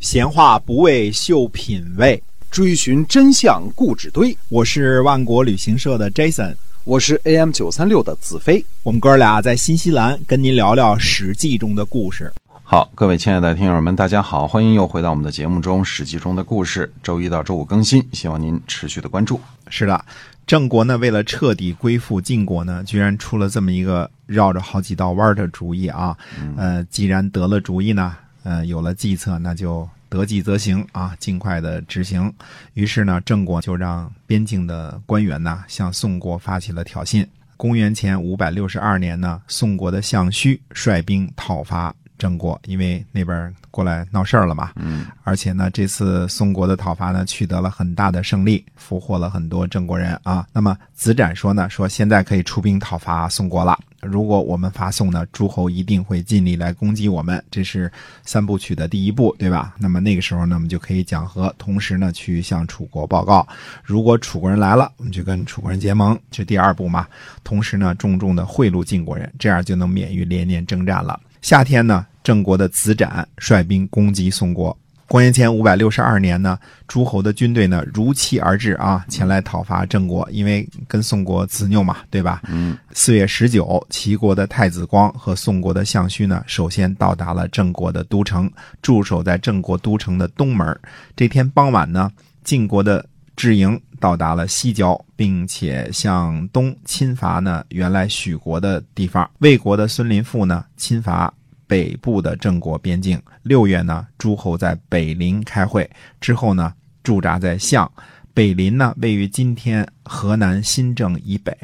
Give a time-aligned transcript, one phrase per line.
[0.00, 4.36] 闲话不为秀品味，追寻真相故纸堆。
[4.48, 8.64] 我是万国旅行社的 Jason，我是 AM 九三六的子飞。
[8.84, 12.32] 我们哥俩在新西兰跟您聊聊《史记》中的故事。
[12.62, 19.40] 好，各位亲爱的听友们，大家好，欢迎又回到我们的节目中，《史记》中的故事，周一到周五更新，希望您持续的关注。
[19.68, 20.04] 是的，
[20.46, 26.16] 郑国呢，为了彻底归附晋国呢，居然出了这么一个绕着好几道弯的主意啊。
[26.56, 28.14] 呃，既然得了主意呢，
[28.50, 32.32] 嗯，有了计策，那就得计则行啊，尽快的执行。
[32.72, 37.26] 于是呢，郑国就让边境的官员呢，向宋国发起了挑衅。
[37.58, 41.94] 公元前五百六十二年呢，宋国的项须率兵讨伐。
[42.18, 50.46] 郑国，因为那边过来闹事儿了嘛，嗯，而且呢，这次宋国的讨伐呢，取得了很大的胜利，俘获了很多郑国人啊。
[50.52, 53.78] 那么子展说呢，说现在可以出兵讨伐宋国了。
[54.00, 57.90] 如果我们伐宋呢，诸侯一定会尽力来攻击我们，这是
[58.24, 59.74] 三部曲的第一步，对吧？
[59.76, 63.46] 那么那个时候呢，我们就可以讲和，同时呢，去向楚国报告。
[63.82, 67.08] 如果楚国人来了，我们就跟楚国人结盟，这第二步嘛。
[67.42, 71.18] 同时呢，重重的贿赂晋国人，这样就能免于连年征战了。
[71.40, 74.76] 夏天呢，郑国的子展率兵攻击宋国。
[75.06, 82.42] 公元前五百六十二年呢，诸侯的军队呢如期而至啊，前来讨伐郑国，因为跟宋国子拗嘛，对吧？
[82.46, 82.76] 嗯。
[82.92, 88.50] 四月十九，齐国的太子光和宋国的项须呢，首先到达了郑国的都城，
[88.82, 90.78] 驻守在郑国都城的东门。
[91.16, 92.12] 这天傍晚呢，
[92.44, 93.02] 晋国的
[93.34, 99.28] 智营到达了西郊，并且向东侵伐呢原来许国的地方。
[99.38, 101.32] 魏国的孙林父呢，侵伐。
[101.66, 107.92] 北部的郑国边境，六月呢，诸侯在北临开会之后呢，驻扎在项。
[108.32, 111.54] 北临呢，位于今天河南新郑以北；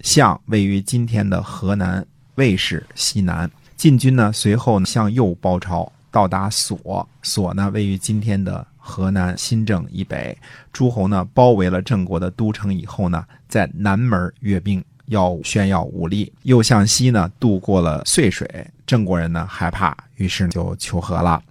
[0.00, 3.50] 项位于今天的河南魏市西南。
[3.74, 7.08] 晋军呢，随后向右包抄，到达所。
[7.22, 10.36] 所呢，位于今天的河南新郑以北。
[10.72, 14.84] 诸侯呢，包围了郑国的都城以后呢，在南门阅兵。
[15.08, 18.66] 要炫耀武力，又向西呢渡过了淬水。
[18.86, 21.42] 郑国人呢害怕，于是就求和了。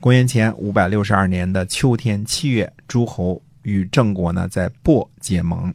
[0.00, 5.72] 公元前五百六十二年的秋天七月，诸侯与郑国呢在亳结盟。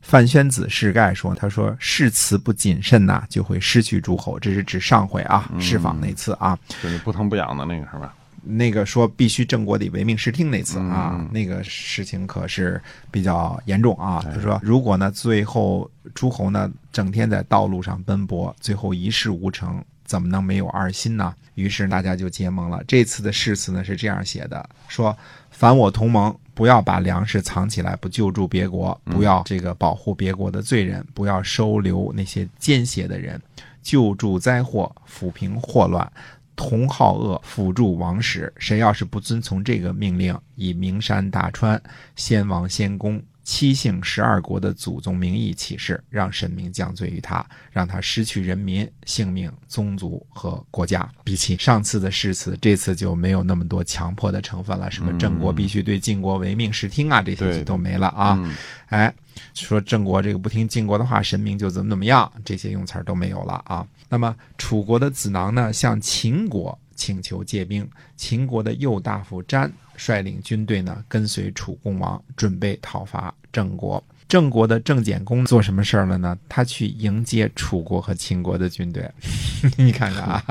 [0.00, 4.36] 范宣子释盖说：“他说誓词不谨慎呐，就会失去诸侯。
[4.40, 8.12] 这是指上回啊，释放那次啊，就是不疼不痒的那个是吧？”
[8.42, 12.80] 那个说必须郑国得唯命是听那次啊，那个事情可是
[13.10, 14.20] 比较严重啊。
[14.22, 21.34] 他说，如果呢最后诸侯呢整天在道路上奔波，最后一事无成，怎么能没有二心呢？
[21.54, 22.82] 于是大家就结盟了。
[22.88, 25.16] 这次的誓词呢是这样写的：说
[25.50, 33.40] 凡我同盟，不要把粮食藏起来，不救助别国，不要这个保护别国的罪人，不要收留那些奸邪的人，
[33.82, 36.10] 救助灾祸，抚平祸乱。
[36.54, 38.52] 同好恶，辅助王室。
[38.56, 41.80] 谁要是不遵从这个命令，以名山大川、
[42.16, 51.08] 先王先公、七姓十二国的祖宗名义起誓，让神明降罪于他，让他失去人民、性命、宗族和国家。
[51.24, 54.90] 比起上次的誓词，这次就没有那么多强迫的成分了。
[54.90, 58.38] 什么郑国必须对晋国唯命是听啊，这些就都没了啊。
[58.86, 59.12] 哎，
[59.54, 63.86] 说郑国这个不听晋国的话，神明就怎么怎么样，这些用词都没有了啊。
[64.08, 67.88] 那么楚国的子囊呢，向秦国请求借兵。
[68.16, 74.02] 秦国的右大夫詹率领军队呢，跟随楚共王，准备讨伐郑国。
[74.32, 76.34] 郑国的郑简公做什么事儿了呢？
[76.48, 79.06] 他去迎接楚国和秦国的军队。
[79.76, 80.42] 你看看啊，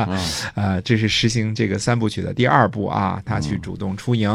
[0.53, 3.19] 呃，这是实行这个三部曲的第二部啊。
[3.25, 4.31] 他去主动出营，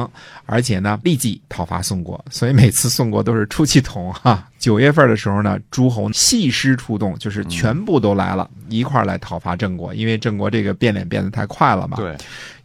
[0.46, 2.20] 而且呢，立即讨伐宋国。
[2.28, 4.48] 所以每次宋国都是出气筒哈。
[4.58, 9.94] 九月份的时候呢，诸侯细师出动，就是全部都来了，一块儿来讨伐郑国。
[9.94, 11.96] 因为郑国这个变脸变得太快了嘛。
[11.98, 12.16] 对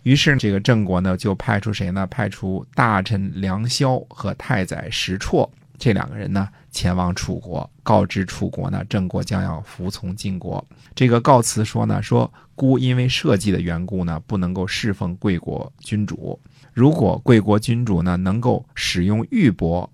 [0.02, 2.08] 于是，这个郑国呢就派出谁呢？
[2.08, 5.48] 派出大臣梁萧和太宰石绰
[5.82, 6.48] 这两个人呢。
[6.74, 10.66] 前往楚国，告知楚国呢，郑国将要服从晋国。
[10.96, 16.40] 这个告辞说呢，说孤因为社稷的缘故呢，不能够侍奉贵国君主。
[16.72, 19.86] 如果贵国君主呢，能够使用玉帛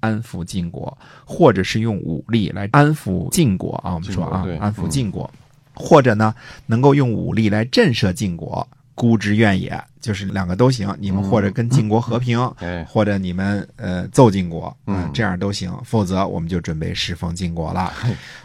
[0.00, 5.30] 安抚晋国，或者是用武力来安抚晋国啊，我们说啊，安抚晋国，
[5.72, 6.34] 或者呢，
[6.66, 8.66] 能够用武力来震慑晋国。
[8.94, 10.94] 孤之愿也，就是两个都行。
[10.98, 12.38] 你们或者跟晋国和平，
[12.86, 15.72] 或者你们呃奏晋国，嗯，这样都行。
[15.84, 17.92] 否则，我们就准备侍奉晋国了。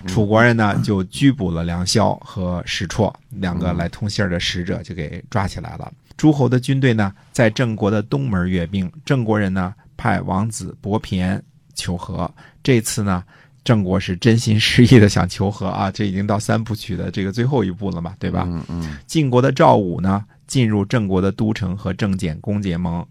[0.07, 5.91] 楚国人呢，就拘捕了梁萧和石绰两个来通信的使者，就给抓起来了。
[6.17, 8.91] 诸侯的军队呢，在郑国的东门阅兵。
[9.05, 11.39] 郑国人呢，派王子伯骈
[11.75, 12.29] 求和。
[12.63, 13.23] 这次呢。
[13.65, 18.45] 郑国是真心实意的想求和啊，这已经到三部曲的这个最后一步了嘛，对吧？
[18.47, 18.97] 嗯嗯。
[19.05, 23.05] 晋国的赵武呢，进入郑国的都城和郑简公结盟。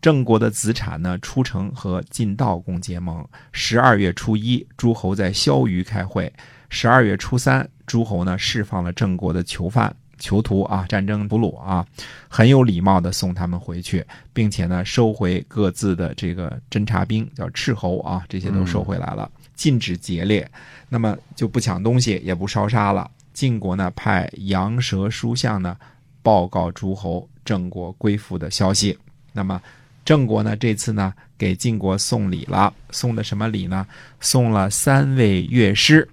[0.00, 3.26] 郑国的子产呢出城和晋悼公结盟。
[3.50, 6.32] 十二月初一，诸侯在萧虞开会。
[6.68, 11.84] 十二月初三，诸侯呢释放了郑国的囚犯、囚徒啊，战争俘虏啊，
[12.28, 20.48] 很有礼貌的送他们回去，并且呢收回各自的这个侦察兵，叫斥候啊，这些都收回来了，禁止劫掠，
[20.88, 23.10] 那么就不抢东西，也不烧杀了。
[23.32, 25.76] 晋国呢派羊舌书相呢
[26.26, 28.98] 报告诸侯郑国归附的消息。
[29.32, 29.62] 那么
[30.04, 33.86] 郑国呢这次呢给晋国送礼了，送的什么礼呢？
[34.18, 36.08] 送了三位乐师。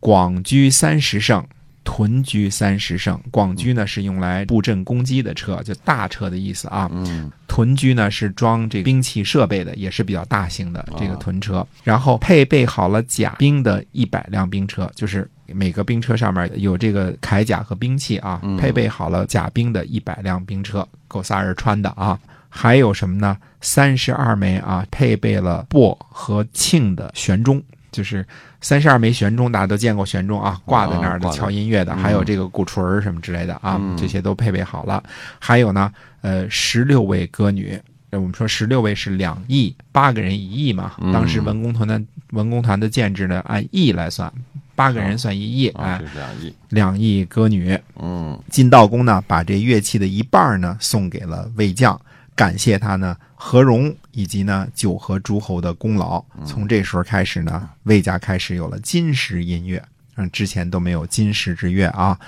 [0.00, 1.44] 广居三十乘，
[1.84, 3.20] 屯居三十乘。
[3.30, 6.88] 广居呢是用来布阵攻击的车，就大车的意思啊。
[6.92, 11.66] 嗯，屯居呢是装这兵器设备的，也是比较大型的这个屯车。
[11.84, 18.40] 然后配备好了甲兵的一百辆兵车，就是每个兵车上面有这个铠甲和兵器啊。
[18.58, 22.18] 配备好了甲兵的一百辆兵车，够仨人穿的啊。
[22.48, 23.36] 还有什么呢？
[23.60, 27.62] 三十二枚啊，配备了帛和磬的玄钟。
[27.92, 28.26] 就是
[28.60, 35.02] 三十二枚玄钟，大家都见过玄钟啊，挂在那儿的敲音乐的，还有这个鼓槌儿什么之类的啊，这些都配备好了。
[35.38, 35.90] 还有呢，
[36.20, 40.92] 呃，十六位歌女，我们说十六位是两亿，八个人一亿嘛。
[41.10, 41.98] 当时文工团的
[42.32, 44.30] 文工团的建制呢，按亿来算，
[44.76, 47.76] 八个人算一亿，哎，两亿，两亿歌女。
[47.98, 52.00] 嗯，晋悼公呢，把这乐器的一半呢送给了魏将。
[52.34, 56.22] 感谢他呢，和荣以及呢九合诸侯的功劳。
[56.44, 59.82] 从这时候开始呢，魏家开始有了金石音乐，
[60.16, 62.20] 嗯，之前都没有金石之乐啊。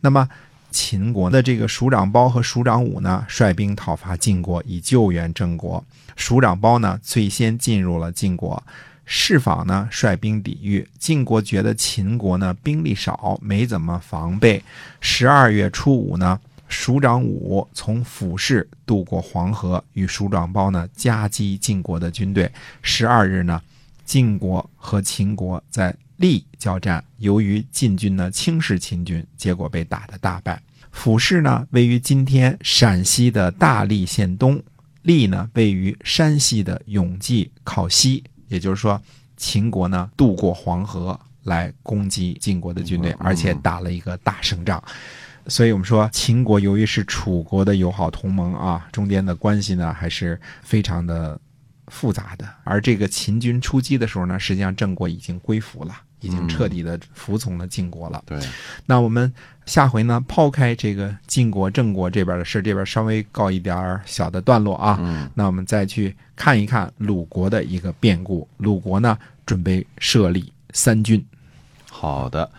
[0.00, 0.28] 那么
[0.70, 5.84] 秦国的这个署长包和署长武呢，率兵讨伐晋国，以救援郑国。
[6.14, 8.62] 署长包呢，最先进入了晋国，
[9.06, 10.86] 释访呢率兵抵御。
[10.98, 14.62] 晋国觉得秦国呢兵力少，没怎么防备。
[15.00, 16.38] 十二月初五呢。
[16.68, 22.50] 署长武从府市渡过黄河，与署长包呢夹击晋国的军队。
[22.82, 23.62] 十二日呢，
[24.04, 30.60] 晋国和秦国在利交战，由于晋军呢轻视秦军，结果被打得大败。
[30.90, 34.60] 府市呢位于今天陕西的大荔县东，
[35.02, 38.24] 利呢位于山西的永济靠西。
[38.48, 39.00] 也就是说，
[39.36, 44.82] 秦国呢渡过黄河来攻击晋国的军队，而且打了一个大胜仗。
[45.48, 51.40] 所以我们说，秦国由于是楚国的友好同盟啊，中间的关系呢还是非常的
[51.86, 52.48] 复杂的。
[52.64, 58.22] 而这个秦军出击的时候呢，实际上郑国已经归服了，已经彻底的服从了晋国了。
[58.26, 58.38] 对，
[58.84, 59.32] 那我们
[59.64, 64.98] 下回呢，抛开这个晋国、郑国这边的事，这边稍微告一点小的段落啊。
[65.00, 68.48] 嗯，那我们再去看一看鲁国的一个变故。
[68.58, 71.24] 鲁国呢，准备设立三军。
[71.90, 72.50] 好的，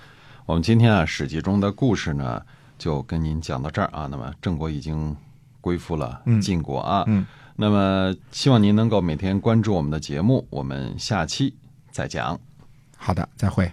[0.45, 2.41] 我们今天啊，史记中的故事呢。
[2.79, 5.17] 就跟您讲到这儿啊，那么郑国已经
[5.61, 7.25] 归附了晋国啊，嗯，
[7.55, 11.55] 那么希望您能够每天关注我们的节目，我们下期
[11.89, 12.39] 再讲。
[12.97, 13.71] 好的，再会。